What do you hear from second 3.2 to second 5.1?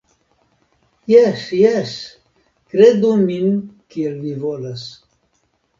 min kiel vi volas.